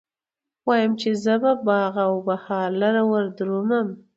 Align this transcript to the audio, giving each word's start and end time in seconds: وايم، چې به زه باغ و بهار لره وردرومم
وايم، 0.67 0.91
چې 1.01 1.09
به 1.13 1.19
زه 1.23 1.33
باغ 1.67 1.95
و 2.13 2.17
بهار 2.27 2.69
لره 2.81 3.01
وردرومم 3.11 3.87